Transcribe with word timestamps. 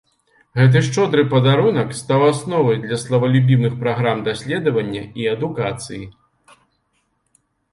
Гэты 0.59 0.79
шчодры 0.85 1.25
падарунак 1.33 1.91
стаў 1.99 2.21
асновай 2.31 2.79
для 2.85 2.97
славалюбівых 3.03 3.75
праграм 3.83 4.25
даследавання 4.29 5.03
і 5.23 5.29
адукацыі. 5.35 6.01